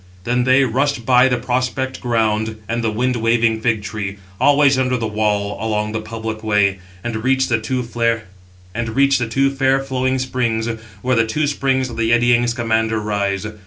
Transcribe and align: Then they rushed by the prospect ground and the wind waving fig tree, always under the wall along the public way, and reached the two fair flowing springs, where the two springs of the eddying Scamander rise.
Then 0.23 0.45
they 0.45 0.63
rushed 0.63 1.05
by 1.05 1.27
the 1.27 1.37
prospect 1.37 2.01
ground 2.01 2.55
and 2.67 2.83
the 2.83 2.89
wind 2.89 3.17
waving 3.17 3.61
fig 3.61 3.83
tree, 3.83 4.17
always 4.39 4.79
under 4.79 4.97
the 4.97 5.05
wall 5.05 5.63
along 5.63 5.91
the 5.91 6.01
public 6.01 6.43
way, 6.43 6.79
and 7.03 7.23
reached 7.23 7.49
the 7.49 7.61
two 7.61 7.83
fair 7.83 8.25
flowing 9.83 10.17
springs, 10.17 10.67
where 11.03 11.15
the 11.15 11.27
two 11.27 11.45
springs 11.45 11.91
of 11.91 11.97
the 11.97 12.11
eddying 12.13 12.47
Scamander 12.47 12.99
rise. 12.99 13.45